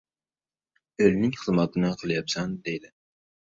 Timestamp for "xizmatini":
1.41-1.93